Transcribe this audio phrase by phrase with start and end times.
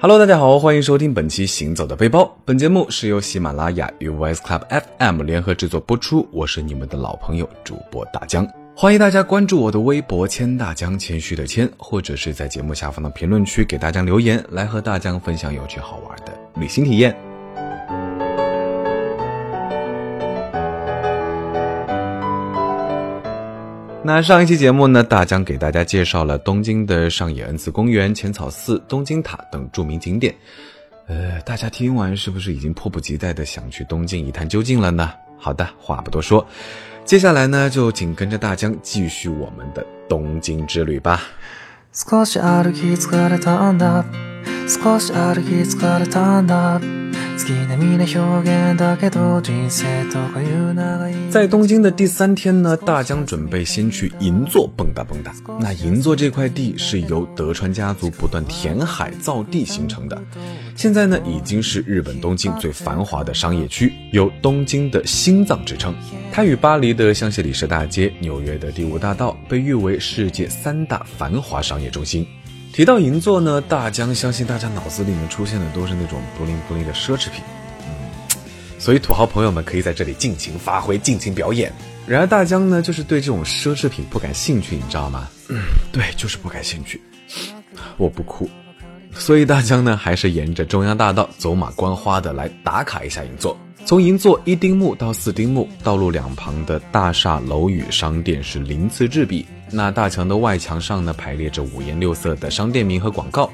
[0.00, 2.22] Hello，大家好，欢迎收听本期《行走的背包》。
[2.44, 4.62] 本节目是由喜马拉雅与 Voice Club
[5.00, 6.24] FM 联合制作播出。
[6.30, 17.16] 我是你们的老朋友主播大江，欢迎大家关注我的微博“谦大江”，谦虚的谦，或者是在节目下方的评论区给大江留言，来和大江分享有趣好玩的旅行体验。
[24.08, 30.34] 那上一期节目呢，大江给大家介绍了东京的上野恩赐公园、浅草寺、东京塔等著名景点。
[31.06, 35.12] 呃，大家听完是不是已经迫不及待的想去东京一探究竟了呢？
[35.36, 36.46] 好的，话不多说，
[37.04, 41.20] 接下来呢，就紧跟着大江继续我们的东京之旅吧。
[51.30, 55.30] 在东京的第三天呢，大江准备先去银座蹦跶蹦跶。
[55.60, 60.20] 那银座这块地是由德川家族不断填海造地形成的，
[60.74, 65.94] 现在呢已经是日本东京最繁华的商业区，有“东京的心脏”之称。
[66.32, 72.26] 它与巴黎的香榭丽舍大街、纽约的第五大道被誉为世界三大繁华商业中心。
[72.78, 77.42] 提到银座呢，大江相信大家脑子里面出现的都是那种不灵不灵的奢侈品，
[77.80, 77.90] 嗯，
[78.78, 81.72] 所以土豪朋友们可以在这里尽情发挥、尽情表演。
[82.06, 85.26] 然而大江呢，就是对这种奢侈品不感兴趣，你知道吗？
[85.48, 85.58] 嗯，
[85.90, 87.00] 对，就是不感兴趣。
[87.96, 88.48] 我不哭，
[89.12, 93.58] 所以大江呢，还是沿着中央大道走马观花的来打卡一下银座。
[93.86, 99.44] 从银座一丁目到四丁目，道路两旁的大厦、楼宇、商店是鳞次栉比。
[99.70, 103.50] 那大墙的外墙上呢，排列着五颜六色的商店名和广告。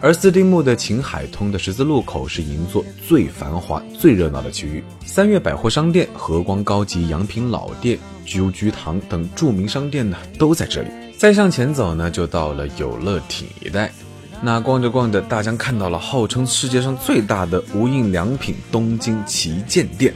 [0.00, 4.84] 而四丁目的秦海通的十字路口是银座最繁华、最热闹的区域。
[5.06, 10.88] 三月百货商店、和光高级洋品老店、鸠居堂等著名商店呢，都在这里。
[11.16, 13.90] 再向前走呢，就到了有乐町一带。
[14.42, 20.12] 那逛着逛着，大江看到了号称世界上最大的无印良品东京旗舰店。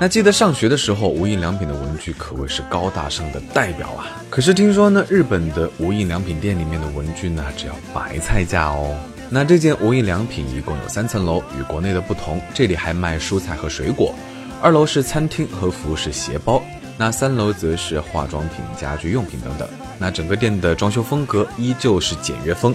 [0.00, 4.10] 那记得上学的时候，无印良品的文具可谓是高大上的代表啊。
[4.28, 8.96] 可是听说呢，日本的无印良品店里面的文具呢，只要白菜价哦。
[9.30, 14.14] 那这件无印良品一共有三层楼，与国内的不同，这里还卖蔬菜和水果。
[14.60, 16.62] 二楼是餐厅和服饰鞋包，
[16.98, 19.68] 那三楼则是化妆品、家居用品等等。
[19.98, 22.74] 那整个店的装修风格依旧是简约风。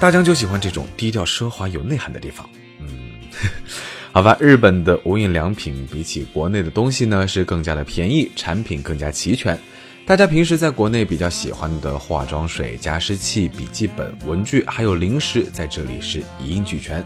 [0.00, 2.48] 大江就喜欢这种低调奢华有内涵的地方。
[2.80, 3.12] 嗯，
[4.14, 9.58] 好吧，日本的无印良品比起国内的东西呢，是更加的便宜，产品更加齐全。
[10.04, 17.02] 大家平时在国内比较喜欢的化妆水、加湿器、笔记本、文具，还有零食，在这里是一应俱全。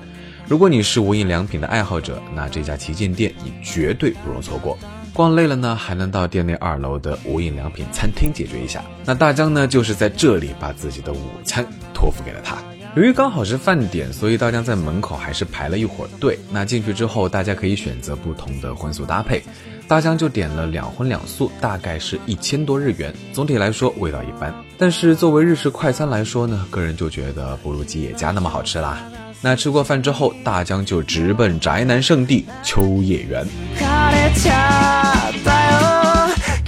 [0.48, 4.76] 如果你是无印良品的爱好者，那这家旗舰店你绝对不容错过。
[5.12, 8.82] 逛累了呢，还能到店内二楼的无印良品餐厅解决一下。
[9.04, 11.64] 那大江呢，就是在这里把自己的午餐
[11.94, 12.58] 托付给了他。
[12.96, 16.38] 由于刚好是饭点，所以大江在门口还是排了一会儿队。
[16.50, 19.42] 那进去之后，大家可以选择不同的荤素搭配。
[19.86, 23.12] 大江就点了两荤两素，大概是一千多日元。
[23.34, 28.98] 总体来说味道一般，但是作为日式快餐来说呢，个人就觉得不如吉野家那么好吃啦。
[29.42, 33.46] 那吃过饭之后，大江就直奔宅男圣地秋叶原。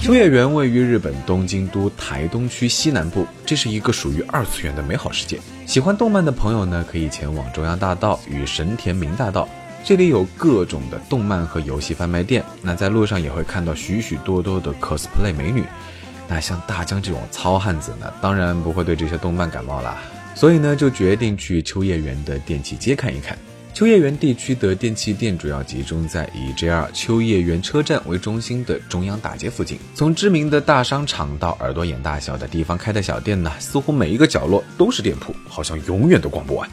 [0.09, 5.39] 秋叶原位于日本东京都台东区西南部，这是一个属于二次元的美好世界。
[5.67, 9.47] 喜欢动漫的朋友呢，可以前往中央大道与神田明大道，
[9.83, 12.43] 这里有各种的动漫和游戏贩卖店。
[12.63, 15.63] 那在路上也会看到许许多多的 cosplay 美女。
[16.27, 19.99] 那像大江这种糙汉子呢，当然不会对这些动漫感冒啦，
[20.33, 23.37] 所以呢，就决定去秋叶原的电器街看一看。
[23.71, 29.79] 秋叶原地区的电器店主要集中在以 JR 秋叶原车站为中心的中央大街附近。
[29.95, 36.69] 从知名的大商场到耳朵眼大小的地方开的小店呢，似乎每一个角落都是店铺，好像永远都逛不完。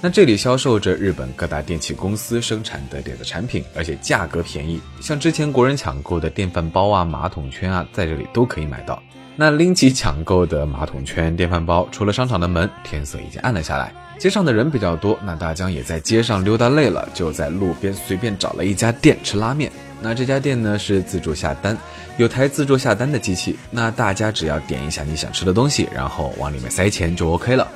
[0.00, 4.80] 那这里销售着日本各大电器公司生产的电子产品，而且价格便宜。
[4.98, 9.02] 像之前国人抢购的电饭煲啊、马桶圈啊，在这里都可以买到。
[9.40, 13.90] 那拎起抢购的马桶圈、电饭煲，出了商场的门，天色已经暗了下来。
[14.18, 19.72] 街上的人比较多，那大江也在街上溜达累了，就在路边随便找了一家店吃拉面。
[20.02, 21.74] 那这家店呢是自助下单，
[22.18, 27.66] 有台自助下单的机器，那大家只要点一下你想吃的东西，然后往里面塞钱就 OK 了。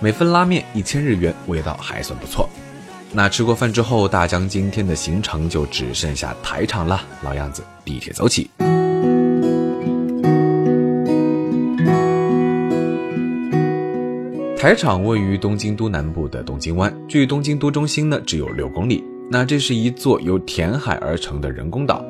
[0.00, 2.50] 每份拉面一千日元，味道还算不错。
[3.12, 8.50] 那吃过饭之后，大江今天的行程就只剩下台场了，老样子，地铁走起。
[14.62, 19.02] 台场位于东京都南部的东京湾，距东京都中心呢只有六公里。
[19.28, 22.00] 那这是一座由填海而成的人工岛，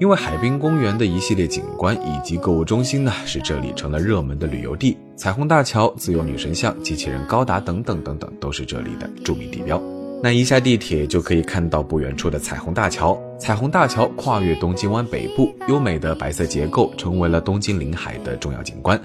[0.00, 4.96] 因为海滨公园的一系列景观以及购物中心呢，使这里成了热门的旅游地。
[5.16, 9.78] 彩虹大桥、自由女神像、机器人高达等等等等，都是这里的著名地标。
[10.22, 13.20] 那一下地铁就可以看到不远处的彩虹大桥。
[13.38, 18.98] 彩虹大桥跨越东京湾北部，优美的白色结构成为了东京临海的重要景观。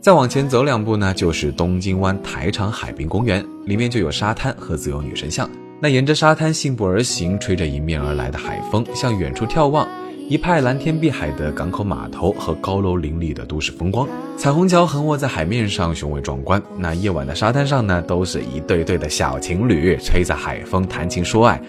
[0.00, 5.48] 再往前走两步呢，就是东京湾台场海滨公园，里面就有沙滩和自由女神像。
[5.78, 9.86] 那沿着沙滩信步而行，吹着迎面而来的海风，向远处眺望。
[10.26, 14.08] 一派蓝天碧海的港口码头和高楼林立的都市风光，
[14.38, 16.62] 彩虹桥横卧在海面上，雄伟壮观。
[16.78, 21.60] 那夜晚的沙滩上呢，都是一对对的小情侣，吹着海风谈情说爱。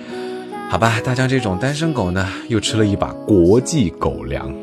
[0.69, 4.55] 好吧，大江这种单身狗呢，又吃了一把国际狗粮。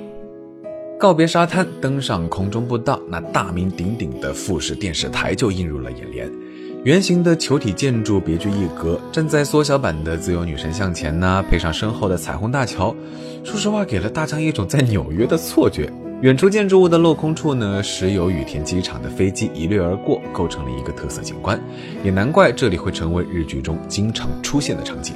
[0.99, 6.29] 告别沙滩，登上空中步道，那大名鼎鼎的富士电视台就映入了眼帘。
[6.83, 12.93] 圆形的球体建筑别具一格，站在缩小版的自由女神像前呢，配上身后的彩虹大桥，
[13.45, 15.89] 说实话给了大江一种在纽约的错觉。
[16.23, 21.61] 远处建筑物的镂空处呢，时有羽田机场的飞机一掠而过，构成了一个特色景观，
[22.03, 25.15] 也难怪这里会成为日剧中经常出现的场景。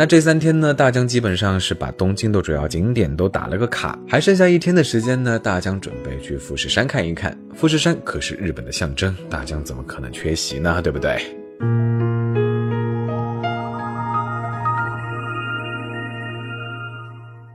[0.00, 7.38] 那这三天呢，大江基本上是把东京的主要景点都打了个卡，还剩下一天的时间呢，大江准备去富士山看一看。
[7.54, 10.80] 富士山可是日本的象征，大江怎么可能缺席呢？
[10.80, 11.20] 对不对？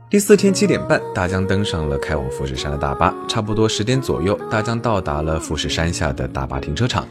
[0.08, 7.08] 第四天七点半，大江登上了开往富士山的大巴，差不多十点左右，大江到达了富士山下的大巴停车场。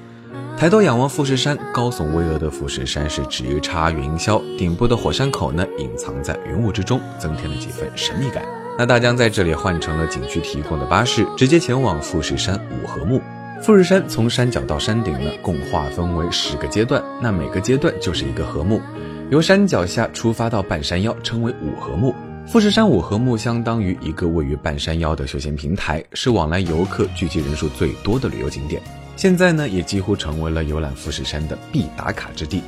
[0.57, 8.41] 抬头仰望富士山，高耸巍峨的富士山是直插云霄，顶部的火山口呢隐藏在云雾之中，增添了几分神秘感。
[8.77, 13.21] 那大江在这里换乘了景区提供的巴士，直接前往富士山五合目。
[13.61, 18.81] 富士山从山脚到山顶呢，共划分为十个阶段，那每个阶段就是一个合目，
[19.29, 22.15] 由山脚下出发到半山腰，称为五合目。
[22.47, 28.81] 富士山五合目相当于一个位于半山腰的休闲平台，是往来游客聚集人数最多的旅游景点。
[29.15, 32.61] 现在呢，也几乎成为了游览富士山的必打卡之地。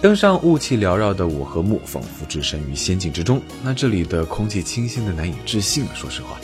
[0.00, 3.40] 登上雾气缭绕的五合目，仿佛置身于仙境之中。
[3.62, 5.90] 那这里的空气清新的难以置信啊！
[5.94, 6.38] 说实话，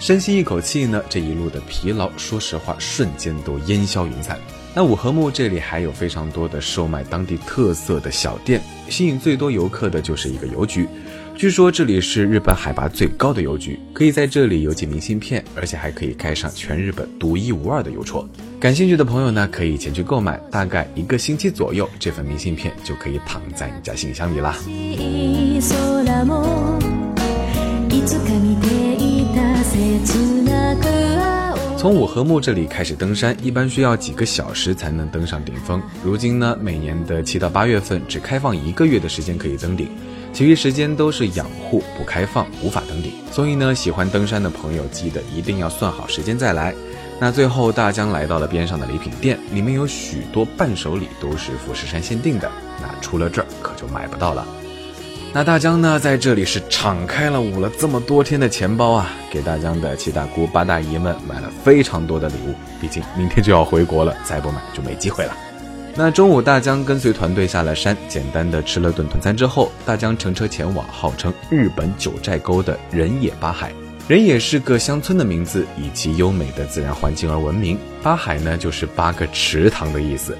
[0.00, 4.38] 深吸一口气呢，这一路的疲劳，说实话，瞬间都烟消云散。
[4.74, 10.88] 那五合目这里还有非常多的售卖当地特色的小店，吸引最多游客的就是一个邮局。
[11.38, 18.28] 据说这里是日本海拔最高的邮局，可以在这里邮寄明信片，而且还可以开上全日本独一无二的邮戳。
[18.58, 24.56] 感兴趣的朋友呢，可以前去购买，大概一个星期左右，这份明信片就可以躺在你家信箱里啦。
[31.78, 35.80] 从五合目这里开始登山，一般需要几个小时才能登上顶峰。
[36.02, 39.88] 如今呢，每年的七到八月份只开放一个月的时间可以登顶。
[40.32, 43.12] 其余时间都是养护不开放，无法登顶。
[43.30, 46.74] 所以呢，喜欢登山的朋友记得一定要算好时间再来。
[47.20, 52.50] 那最后，大江来到了边上的礼品店，里面有许多伴手礼都是富士山限定的，
[52.82, 54.44] 那出了这儿可就买不到了。
[55.38, 62.54] 那大江呢，在这里是敞开了捂了这么多天的钱包啊，给大江的七大姑八大姨们买了非常多的礼物。
[62.80, 65.32] 毕竟明天就要回国了，再不买就没机会了。
[65.94, 73.72] 那中午，大江跟随团队下了山，简单的吃了顿团餐之后，大江乘车前往号称日本九寨沟的人野八海。
[74.08, 77.78] 人野是个乡村的名字，以其优美的自然环境而闻名。
[78.02, 80.36] 八海呢，就是八个池塘的意思。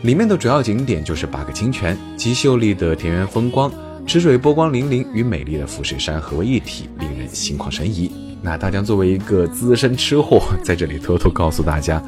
[0.00, 3.70] 里面的主要景点就是八个清泉，其秀丽的田园风光，
[4.08, 8.10] 池水波光粼粼，与美丽的富士山合为一体，令人心旷神怡。
[8.40, 12.02] 那大江作为一个资深吃货，在这里偷偷告诉大家，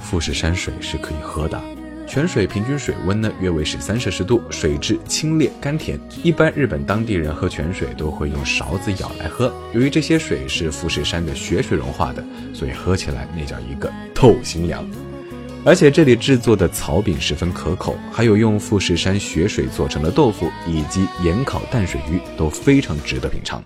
[0.00, 1.60] 富士山水是可以喝的。
[2.08, 6.00] 泉水平均水温呢约为十三摄氏度，水质清冽甘甜。
[6.22, 9.52] 一般日本当地人喝泉水都会用勺子舀来喝。
[9.74, 14.82] 由于这些水是富士山的雪水融化的，所以喝起来那叫一个透心凉。
[15.64, 23.62] 而且这里制作的草饼十分可口，还有用富士山雪水做成的豆腐以及盐烤淡水鱼都非常值得品尝。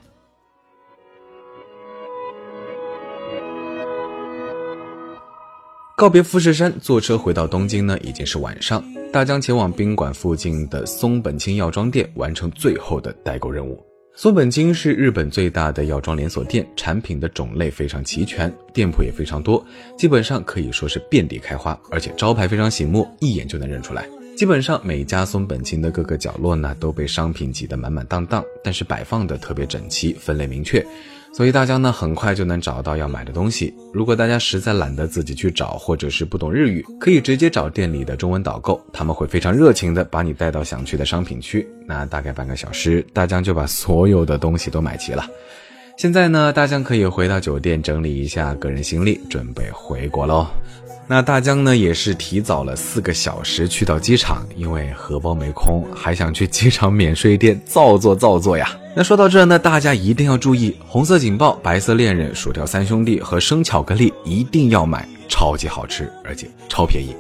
[5.96, 8.84] 告别富士山，坐车回到东京呢，已经是晚上。
[9.10, 13.82] 大江前往宾馆附近的松本清药妆店，完成最后的代购任务。
[14.18, 19.62] 松本清是日本最大的药妆连锁店，产品的种类非常齐全，店铺也非常多，
[19.94, 24.08] 基本上可以说是遍地开花，而且招牌非常醒目，一眼就能认出来。
[24.36, 30.86] 基本上每家松本清的各个角落呢，都被商品挤得满满当当，但是摆放的特别整齐，分类明确。
[31.32, 33.74] 所以大江呢很快就能找到要买的东西。
[33.94, 41.66] 如果大家实在懒得自己去找，或者是不懂日语，可以直接找店里的中文导购，他们会非常热情的把你带到想去的商品区。
[41.86, 45.26] 那大概半个小时，大江就把所有的东西都买齐了。
[45.96, 50.46] 现在呢，大江可以回到酒店整理一下个人行李，准备回国喽。
[51.08, 58.68] 那大江呢，也是提早了四个小时去到机场，因为荷包没空，还想去机场免税店造作造作呀。
[58.94, 67.16] 那说到这呢，大家一定要注意，红色警报、白色恋人、薯条三兄弟和生巧克力一定要买，超级好吃，而且超便宜。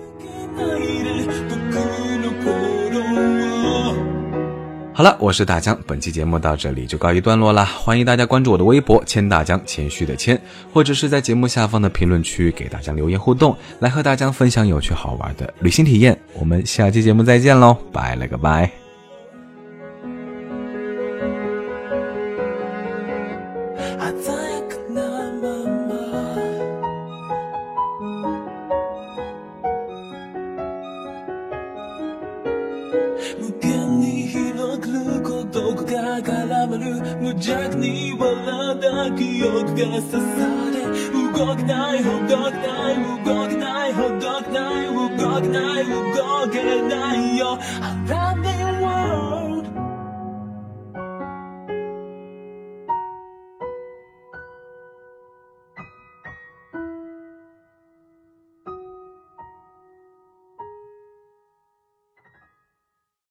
[4.96, 7.66] 好了，我是大江，本期节目到这里就告一段落了。
[7.66, 10.40] 欢迎大家关注我的微博“千大江”，谦虚的谦，
[10.72, 16.18] 或者是在节目下方的评论区给大家留言互动，来和大江分享有趣好玩的旅行体验。
[16.32, 18.72] 我们下期节目再见喽，拜了个拜。
[37.46, 40.82] Джакни балада киокга сасаде
[41.14, 48.75] Угогнай, угогнай, угогнай, угогнай, угогнай, угогнай, угогнай, угогнай, угогнай,